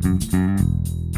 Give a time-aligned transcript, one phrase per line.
[0.00, 1.09] Mm-hmm.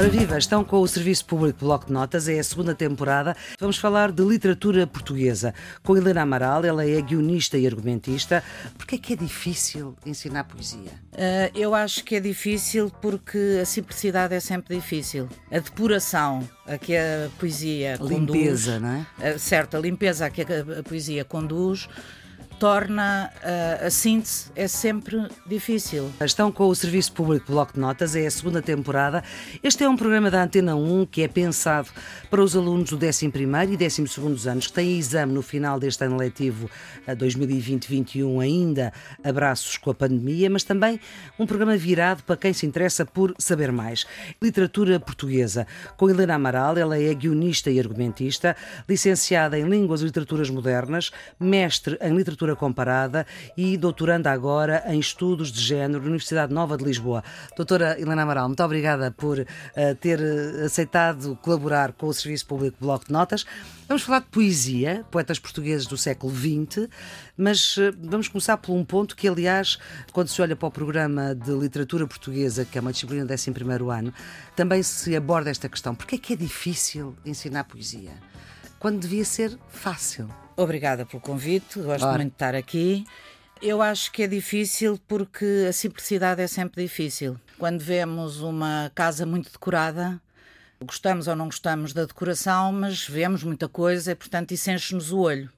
[0.00, 3.36] Ora viva, estão com o Serviço Público Bloco de Notas, é a segunda temporada.
[3.58, 5.52] Vamos falar de literatura portuguesa.
[5.82, 8.42] Com Helena Amaral, ela é guionista e argumentista.
[8.78, 10.90] Porquê é que é difícil ensinar poesia?
[11.12, 15.28] Uh, eu acho que é difícil porque a simplicidade é sempre difícil.
[15.52, 18.40] A depuração a que a poesia a conduz...
[18.40, 19.34] Limpeza, não é?
[19.34, 21.90] Uh, certo, a limpeza a que a, a poesia conduz
[22.60, 26.12] torna uh, a síntese é sempre difícil.
[26.20, 29.24] Estão com o Serviço Público Bloco de Notas, é a segunda temporada.
[29.62, 31.88] Este é um programa da Antena 1 que é pensado
[32.28, 36.18] para os alunos do 11 e 12 anos que têm exame no final deste ano
[36.18, 36.70] letivo
[37.08, 38.92] 2020-21 ainda
[39.24, 41.00] abraços com a pandemia, mas também
[41.38, 44.06] um programa virado para quem se interessa por saber mais.
[44.40, 45.66] Literatura portuguesa.
[45.96, 48.54] Com Helena Amaral, ela é guionista e argumentista,
[48.86, 55.50] licenciada em Línguas e Literaturas Modernas, mestre em Literatura Comparada e doutoranda agora em Estudos
[55.50, 57.22] de Género na Universidade Nova de Lisboa.
[57.56, 59.46] Doutora Helena Amaral, muito obrigada por uh,
[60.00, 63.44] ter eh, aceitado colaborar com o Serviço Público Bloco de Notas.
[63.88, 66.88] Vamos falar de poesia, poetas portugueses do século XX,
[67.36, 69.78] mas uh, vamos começar por um ponto que, aliás,
[70.12, 73.50] quando se olha para o programa de literatura portuguesa, que é uma disciplina do 11
[73.92, 74.14] ano,
[74.54, 75.94] também se aborda esta questão.
[75.94, 78.12] Porquê é que é difícil ensinar poesia?
[78.78, 80.28] Quando devia ser fácil.
[80.60, 82.18] Obrigada pelo convite, gosto Ora.
[82.18, 83.06] muito de estar aqui.
[83.62, 87.40] Eu acho que é difícil porque a simplicidade é sempre difícil.
[87.58, 90.20] Quando vemos uma casa muito decorada,
[90.84, 95.20] gostamos ou não gostamos da decoração, mas vemos muita coisa e, portanto, isso enche-nos o
[95.20, 95.50] olho.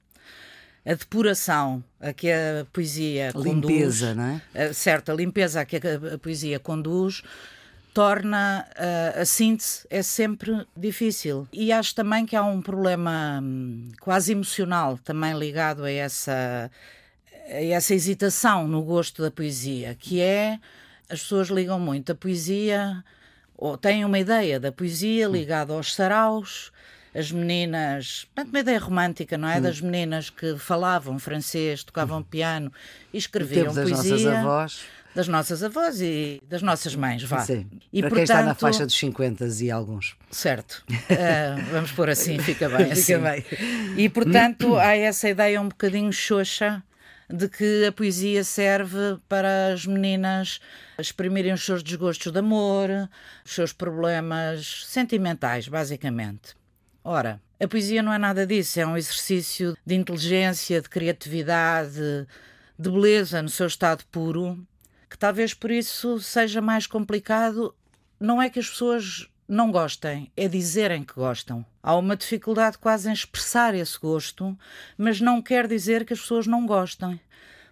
[0.86, 3.72] A depuração a que a poesia a conduz.
[3.72, 4.72] Limpeza, não é?
[4.72, 7.24] Certo, a limpeza a que a poesia conduz
[7.92, 11.46] torna uh, a síntese é sempre difícil.
[11.52, 16.70] E acho também que há um problema hum, quase emocional também ligado a essa,
[17.46, 20.58] a essa hesitação no gosto da poesia, que é
[21.08, 23.04] as pessoas ligam muito a poesia
[23.56, 26.72] ou têm uma ideia da poesia ligada aos saraus,
[27.14, 29.58] as meninas, uma ideia romântica, não é?
[29.58, 29.62] Hum.
[29.62, 32.22] Das meninas que falavam francês, tocavam hum.
[32.22, 32.72] piano
[33.12, 33.94] e escreviam poesia.
[33.94, 37.40] Das nossas avós das nossas avós e das nossas mães, vá.
[37.40, 37.66] Sim.
[37.92, 40.16] E, Para portanto, quem está na faixa dos 50 e alguns.
[40.30, 40.84] Certo.
[40.90, 43.02] Uh, vamos pôr assim, fica bem assim.
[43.02, 43.44] Fica bem.
[43.96, 46.82] E portanto há essa ideia um bocadinho xoxa
[47.28, 50.60] de que a poesia serve para as meninas
[50.98, 52.88] exprimirem os seus desgostos de amor,
[53.44, 56.54] os seus problemas sentimentais, basicamente.
[57.02, 62.26] Ora, a poesia não é nada disso, é um exercício de inteligência, de criatividade,
[62.78, 64.58] de beleza no seu estado puro
[65.12, 67.74] que talvez por isso seja mais complicado.
[68.18, 71.66] Não é que as pessoas não gostem, é dizerem que gostam.
[71.82, 74.58] Há uma dificuldade quase em expressar esse gosto,
[74.96, 77.20] mas não quer dizer que as pessoas não gostem.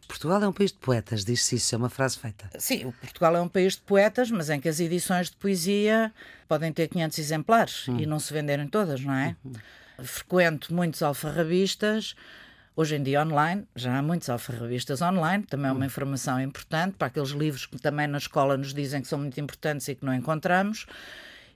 [0.06, 2.50] Portugal é um país de poetas, diz-se isso, é uma frase feita.
[2.58, 6.12] Sim, Portugal é um país de poetas, mas em que as edições de poesia
[6.46, 7.96] podem ter 500 exemplares hum.
[7.98, 9.34] e não se venderem todas, não é?
[9.42, 9.52] Uhum.
[10.04, 12.14] Frequento muitos alfarrabistas
[12.76, 15.84] Hoje em dia, online, já há muitos alfarrabistas online, também é uma hum.
[15.84, 19.88] informação importante para aqueles livros que também na escola nos dizem que são muito importantes
[19.88, 20.86] e que não encontramos.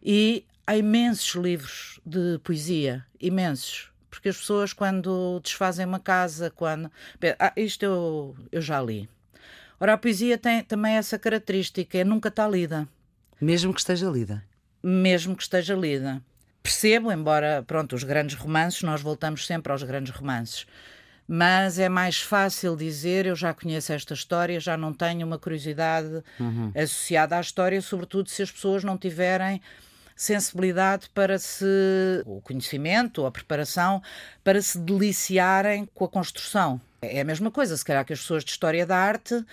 [0.03, 3.91] E há imensos livros de poesia, imensos.
[4.11, 6.91] Porque as pessoas, quando desfazem uma casa, quando.
[7.39, 9.09] Ah, isto eu, eu já li.
[9.79, 12.89] Ora, a poesia tem também essa característica, é nunca está lida.
[13.41, 14.45] Mesmo que esteja lida.
[14.83, 16.23] Mesmo que esteja lida.
[16.63, 20.67] Percebo, embora, pronto, os grandes romances, nós voltamos sempre aos grandes romances
[21.27, 26.23] mas é mais fácil dizer eu já conheço esta história, já não tenho uma curiosidade
[26.39, 26.71] uhum.
[26.77, 29.61] associada à história, sobretudo se as pessoas não tiverem
[30.17, 31.65] sensibilidade para se
[32.25, 34.03] o conhecimento ou a preparação
[34.45, 36.81] para se deliciarem com a construção.
[37.03, 39.45] É a mesma coisa, se calhar que as pessoas de história da arte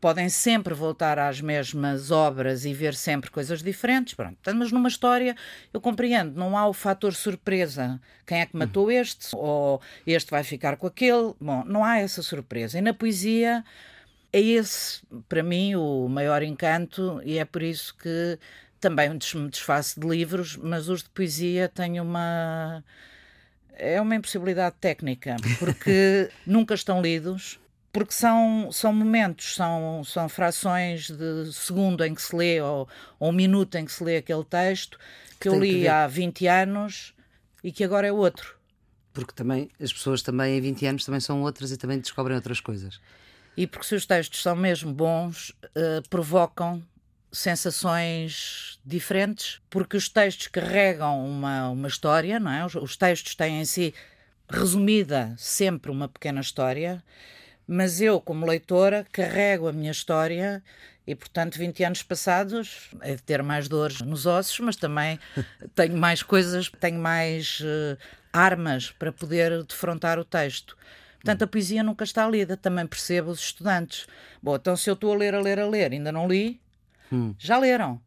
[0.00, 4.38] podem sempre voltar às mesmas obras e ver sempre coisas diferentes, pronto.
[4.54, 5.34] mas numa história
[5.72, 8.90] eu compreendo, não há o fator surpresa, quem é que matou uhum.
[8.92, 12.78] este, ou este vai ficar com aquele, bom, não há essa surpresa.
[12.78, 13.64] E na poesia
[14.32, 18.38] é esse, para mim, o maior encanto, e é por isso que
[18.80, 22.84] também me desfaço de livros, mas os de poesia têm uma.
[23.72, 27.60] É uma impossibilidade técnica, porque nunca estão lidos,
[27.92, 32.88] porque são, são momentos, são, são frações de segundo em que se lê ou,
[33.18, 34.98] ou um minuto em que se lê aquele texto
[35.32, 37.14] que, que eu li há 20 anos
[37.62, 38.56] e que agora é outro.
[39.12, 42.60] Porque também as pessoas também em 20 anos também são outras e também descobrem outras
[42.60, 43.00] coisas.
[43.56, 46.82] E porque se os textos são mesmo bons, uh, provocam
[47.32, 52.64] sensações diferentes, porque os textos carregam uma, uma história, não é?
[52.64, 53.92] Os, os textos têm em si
[54.48, 57.02] resumida sempre uma pequena história,
[57.68, 60.62] mas eu, como leitora, carrego a minha história
[61.06, 65.20] e, portanto, 20 anos passados, é de ter mais dores nos ossos, mas também
[65.76, 67.98] tenho mais coisas, tenho mais uh,
[68.32, 70.78] armas para poder defrontar o texto.
[71.16, 74.06] Portanto, a poesia nunca está lida, também percebo os estudantes.
[74.42, 76.58] Bom, então se eu estou a ler, a ler, a ler, ainda não li,
[77.12, 77.34] hum.
[77.38, 78.00] já leram.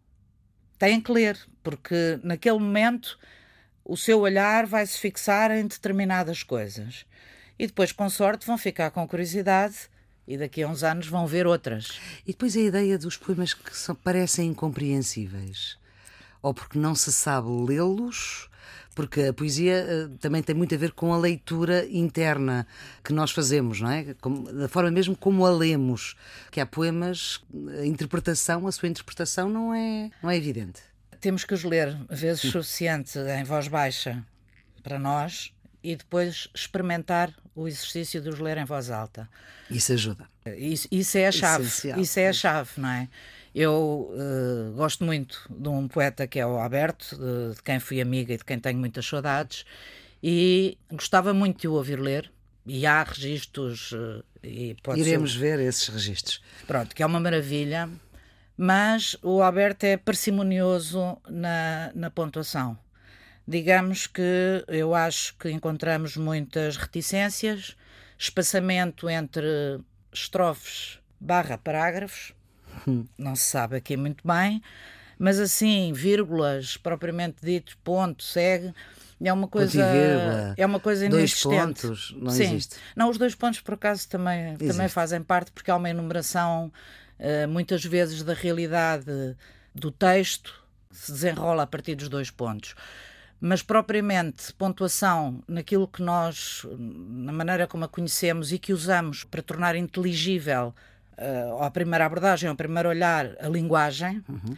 [0.80, 3.20] Têm que ler, porque naquele momento
[3.86, 7.06] o seu olhar vai se fixar em determinadas coisas.
[7.62, 9.76] E depois, com sorte, vão ficar com curiosidade
[10.28, 12.00] e daqui a uns anos vão ver outras.
[12.26, 15.78] E depois a ideia dos poemas que são, parecem incompreensíveis,
[16.42, 18.50] ou porque não se sabe lê-los,
[18.96, 22.66] porque a poesia uh, também tem muito a ver com a leitura interna
[23.04, 24.16] que nós fazemos, não é?
[24.20, 26.16] Como, da forma mesmo como a lemos,
[26.50, 27.44] que há poemas,
[27.80, 30.82] a interpretação, a sua interpretação não é, não é evidente.
[31.20, 34.26] Temos que os ler vezes suficiente em voz baixa
[34.82, 35.54] para nós
[35.84, 39.30] e depois experimentar o exercício de os ler em voz alta.
[39.70, 40.28] Isso ajuda.
[40.58, 41.66] Isso, isso é a chave.
[41.66, 42.00] Essencial.
[42.00, 43.10] Isso é a chave, não é?
[43.54, 48.00] Eu uh, gosto muito de um poeta que é o Alberto, de, de, quem fui
[48.00, 49.66] amiga e de quem tenho muitas saudades,
[50.24, 52.32] e gostava muito de o ouvir ler.
[52.66, 53.92] E há registros.
[53.92, 55.40] Uh, e Iremos ser...
[55.40, 56.42] ver esses registros.
[56.68, 57.90] Pronto, que é uma maravilha,
[58.56, 62.78] mas o Alberto é parcimonioso na, na pontuação
[63.48, 67.76] digamos que eu acho que encontramos muitas reticências,
[68.18, 69.80] espaçamento entre
[70.12, 72.34] estrofes barra parágrafos,
[73.18, 74.62] não se sabe aqui muito bem,
[75.18, 78.74] mas assim, vírgulas, propriamente dito, ponto, segue,
[79.24, 79.84] é uma coisa
[80.58, 81.54] é uma coisa inexistente.
[81.54, 82.44] Dois pontos, não Sim.
[82.44, 82.76] existe.
[82.96, 86.72] Não, os dois pontos por acaso também, também fazem parte porque há uma enumeração
[87.20, 89.36] uh, muitas vezes da realidade
[89.76, 90.60] do texto
[90.90, 92.74] se desenrola a partir dos dois pontos
[93.42, 99.42] mas propriamente pontuação naquilo que nós, na maneira como a conhecemos e que usamos para
[99.42, 100.76] tornar inteligível
[101.18, 104.56] uh, à primeira abordagem, ao primeiro olhar, a linguagem, uhum.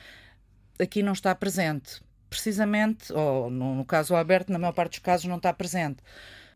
[0.77, 2.01] aqui não está presente.
[2.29, 6.03] Precisamente, ou no, no caso aberto, na maior parte dos casos, não está presente.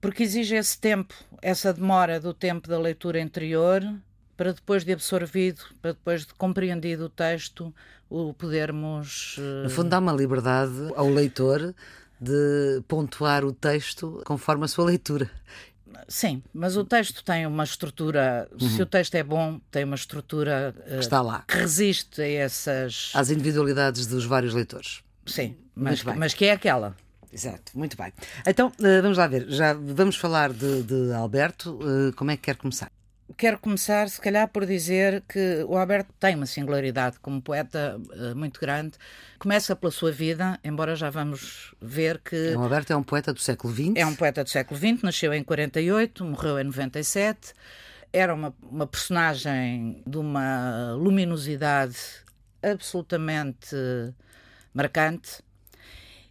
[0.01, 3.81] Porque exige esse tempo, essa demora do tempo da leitura interior,
[4.35, 7.73] para depois de absorvido, para depois de compreendido o texto,
[8.09, 9.37] o podermos.
[9.37, 9.63] Uh...
[9.63, 11.73] No fundo, dá uma liberdade ao leitor
[12.19, 15.29] de pontuar o texto conforme a sua leitura.
[16.07, 18.47] Sim, mas o texto tem uma estrutura.
[18.59, 18.69] Uhum.
[18.69, 22.27] Se o texto é bom, tem uma estrutura uh, que está lá, que resiste a
[22.27, 23.11] essas.
[23.13, 25.01] às individualidades dos vários leitores.
[25.25, 26.95] Sim, mas, mas que é aquela.
[27.31, 28.13] Exato, muito bem.
[28.45, 29.49] Então, uh, vamos lá ver.
[29.49, 31.73] Já vamos falar de, de Alberto.
[31.73, 32.89] Uh, como é que quer começar?
[33.37, 38.35] Quero começar, se calhar, por dizer que o Alberto tem uma singularidade como poeta uh,
[38.35, 38.93] muito grande.
[39.37, 42.55] Começa pela sua vida, embora já vamos ver que.
[42.55, 43.91] O Alberto é um poeta do século XX.
[43.95, 47.53] É um poeta do século XX, nasceu em 48, morreu em 97.
[48.11, 51.97] Era uma, uma personagem de uma luminosidade
[52.63, 53.75] absolutamente
[54.73, 55.43] marcante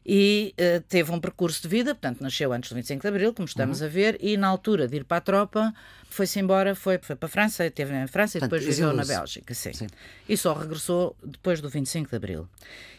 [0.08, 3.48] e uh, teve um percurso de vida, portanto, nasceu antes do 25 de Abril, como
[3.48, 3.86] estamos uhum.
[3.86, 5.74] a ver, e na altura de ir para a tropa,
[6.08, 9.04] foi-se embora, foi, foi para a França, esteve em França portanto, e depois viveu na
[9.04, 9.72] Bélgica, sim.
[9.72, 9.88] sim.
[10.28, 12.48] E só regressou depois do 25 de Abril.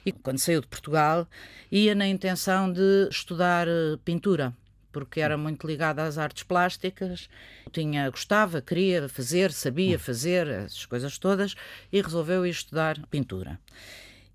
[0.05, 1.25] E quando saiu de Portugal,
[1.71, 4.53] ia na intenção de estudar uh, pintura
[4.91, 7.29] porque era muito ligada às artes plásticas,
[7.71, 9.99] tinha gostava, queria fazer, sabia hum.
[9.99, 11.53] fazer essas coisas todas
[11.93, 13.59] e resolveu ir estudar pintura.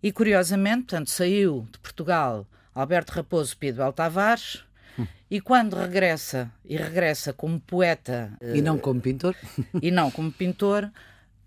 [0.00, 4.64] E curiosamente, portanto, saiu de Portugal Alberto Raposo Pedro Tavares,
[4.98, 5.06] hum.
[5.30, 8.32] e quando regressa, e regressa como poeta...
[8.40, 9.36] E não como pintor?
[9.80, 10.90] E não como pintor,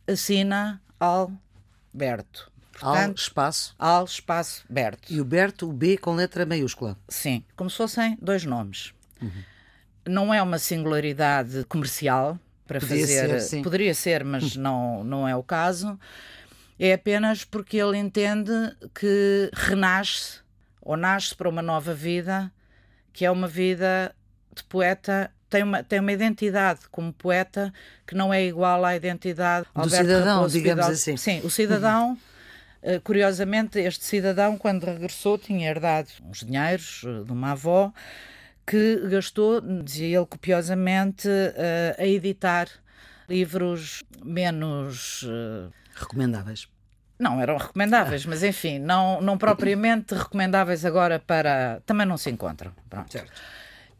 [0.07, 2.51] assina Alberto.
[2.79, 3.75] Portanto, Al espaço.
[3.79, 5.13] Al espaço Berto.
[5.13, 6.97] E o Berto, o B com letra maiúscula.
[7.07, 8.93] Sim, como se fossem dois nomes.
[9.21, 9.43] Uhum.
[10.07, 13.39] Não é uma singularidade comercial para fazer.
[13.39, 15.97] Ser, Poderia ser, mas não, não é o caso.
[16.77, 18.51] É apenas porque ele entende
[18.93, 20.41] que renasce
[20.85, 22.49] ou nasce para uma nova vida,
[23.11, 24.15] que é uma vida
[24.55, 27.73] de poeta tem uma, tem uma identidade como poeta
[28.05, 31.17] que não é igual à identidade do Alberto cidadão, Raposo digamos assim.
[31.17, 32.17] Sim, o cidadão,
[32.83, 32.99] uhum.
[33.01, 37.93] curiosamente, este cidadão, quando regressou, tinha herdado uns dinheiros eh, de uma avó
[38.67, 42.67] que gastou, dizia ele copiosamente, uh, a editar
[43.29, 45.23] livros menos.
[45.93, 46.67] Recomendáveis.
[47.17, 51.81] Não, eram recomendáveis, mas enfim, não, não propriamente recomendáveis agora para.
[51.85, 52.73] Também não se encontram.
[52.89, 53.11] Pronto.
[53.11, 53.31] Certo.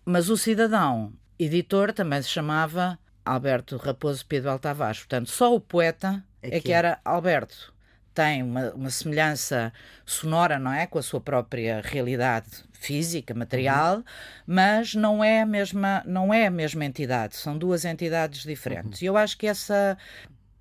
[0.04, 5.00] Mas o cidadão editor também se chamava Alberto Raposo Pedro Altavares.
[5.00, 7.74] Portanto, só o poeta é que, é que era Alberto.
[8.14, 9.74] tem uma, uma semelhança
[10.06, 10.86] sonora, não é?
[10.86, 14.04] Com a sua própria realidade física, material, uhum.
[14.46, 19.02] mas não é a mesma, não é a mesma entidade, são duas entidades diferentes.
[19.02, 19.06] Uhum.
[19.06, 19.98] E eu acho que essa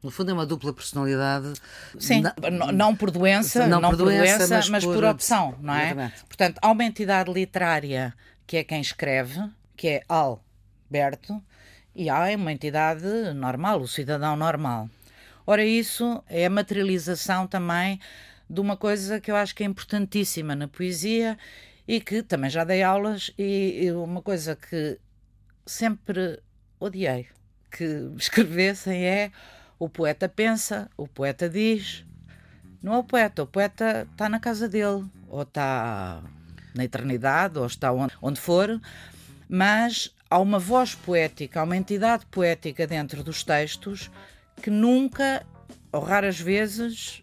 [0.04, 1.54] no fundo é uma dupla personalidade.
[1.98, 5.54] Sim, não, não por doença, não, não por doença, doença mas, mas, por, por opção,
[5.60, 5.86] não é?
[5.86, 6.24] Exatamente.
[6.26, 8.14] Portanto, há uma entidade literária
[8.46, 9.40] que é quem escreve,
[9.74, 11.42] que é Alberto,
[11.94, 14.90] e há uma entidade normal, o cidadão normal.
[15.46, 17.98] Ora, isso é a materialização também
[18.48, 21.38] de uma coisa que eu acho que é importantíssima na poesia
[21.88, 24.98] e que também já dei aulas e, uma coisa que
[25.64, 26.40] sempre
[26.78, 27.26] odiei
[27.70, 27.84] que
[28.16, 29.32] escrevessem é
[29.78, 32.04] o poeta pensa, o poeta diz.
[32.82, 36.22] Não é o poeta, o poeta está na casa dele, ou está
[36.74, 38.80] na eternidade, ou está onde, onde for,
[39.48, 44.10] mas há uma voz poética, há uma entidade poética dentro dos textos
[44.60, 45.46] que nunca,
[45.92, 47.22] ou raras vezes,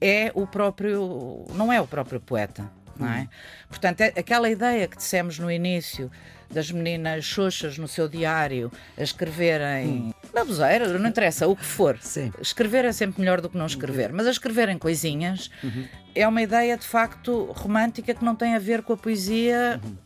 [0.00, 2.70] é o próprio, não é o próprio poeta.
[2.98, 3.20] Não é?
[3.20, 3.28] Hum.
[3.68, 6.10] Portanto, é aquela ideia que dissemos no início
[6.50, 10.12] das meninas xoxas no seu diário a escreverem hum.
[10.32, 11.98] Baboseira, não interessa, o que for.
[12.00, 12.32] Sim.
[12.40, 15.86] Escrever é sempre melhor do que não escrever, mas a escreverem coisinhas uhum.
[16.14, 19.80] é uma ideia de facto romântica que não tem a ver com a poesia.
[19.82, 19.96] Uhum.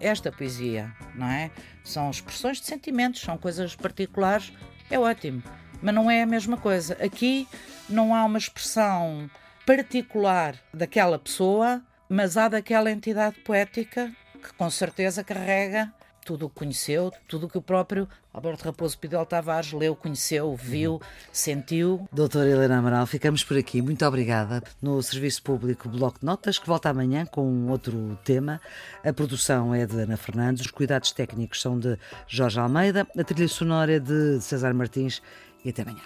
[0.00, 1.50] Esta poesia, não é?
[1.82, 4.52] São expressões de sentimentos, são coisas particulares,
[4.88, 5.42] é ótimo,
[5.82, 6.96] mas não é a mesma coisa.
[7.02, 7.48] Aqui
[7.88, 9.28] não há uma expressão
[9.66, 15.92] particular daquela pessoa, mas há daquela entidade poética que com certeza carrega
[16.28, 20.54] tudo o que conheceu, tudo o que o próprio Alberto Raposo Pidel Tavares leu, conheceu,
[20.54, 21.00] viu,
[21.32, 22.06] sentiu.
[22.12, 23.80] Doutora Helena Amaral, ficamos por aqui.
[23.80, 24.62] Muito obrigada.
[24.82, 28.60] No Serviço Público Bloco de Notas, que volta amanhã com outro tema.
[29.02, 33.48] A produção é de Ana Fernandes, os cuidados técnicos são de Jorge Almeida, a trilha
[33.48, 35.22] sonora é de César Martins
[35.64, 36.02] e até amanhã.